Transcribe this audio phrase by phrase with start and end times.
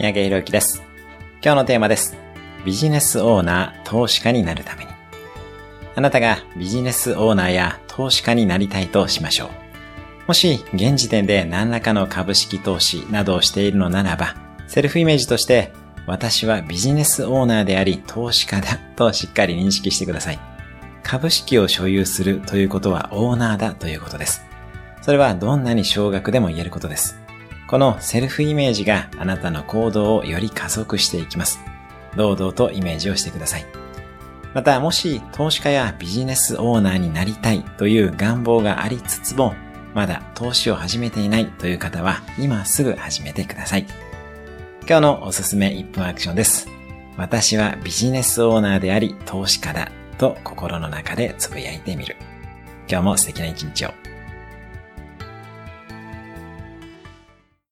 [0.00, 0.82] 三宅宏之です。
[1.44, 2.16] 今日のテーマです。
[2.64, 4.90] ビジネスオーナー、投資家になるために。
[5.94, 9.50] あなたがビジネスオーナーや投資家になりたいとしましょ
[10.24, 10.28] う。
[10.28, 14.36] もし、現時点で何らかの株式投資などをしているのならば、
[14.68, 15.70] セルフイメージとして、
[16.06, 20.38] 私はビジネスオーナーであり投資家だとしっかり認識してください。
[21.02, 24.46] 株式を所有するということはオーナーだということです。
[25.02, 27.20] それはどんなに少額でも言えることです。
[27.70, 31.60] このセルフイメージがあなたの行動をより加速していきます。
[32.16, 33.66] 堂々とイメージをしてください。
[34.54, 39.54] また、もし投資家やビジネスオーナーになりたいという願望がありつつも、
[39.94, 43.86] まだ投資を始めていないという方は、今すぐ始めてください。
[44.80, 46.66] 今日のおすすめ1分アクションです。
[47.16, 52.16] 私はビジネスオーナーであり投資家だと心の中でつぶやいてみる。
[52.88, 54.09] 今日も素敵な一日を。